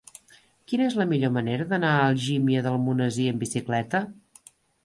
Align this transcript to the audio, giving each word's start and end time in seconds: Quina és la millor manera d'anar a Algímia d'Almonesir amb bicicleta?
Quina 0.71 0.87
és 0.91 0.95
la 1.01 1.05
millor 1.11 1.33
manera 1.35 1.67
d'anar 1.73 1.91
a 1.99 2.09
Algímia 2.13 2.65
d'Almonesir 2.69 3.29
amb 3.35 3.47
bicicleta? 3.47 4.07